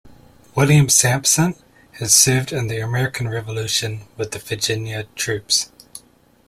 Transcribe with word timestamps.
William 0.55 0.89
Sampson 0.89 1.53
had 1.99 2.09
served 2.09 2.51
in 2.51 2.65
the 2.69 2.79
American 2.79 3.27
Revolution 3.29 4.05
with 4.17 4.31
the 4.31 4.39
Virginia 4.39 5.03
troops. 5.15 5.69